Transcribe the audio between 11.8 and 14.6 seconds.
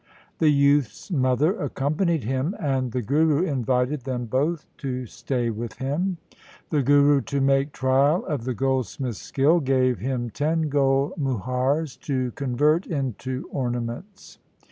to convert into ornaments.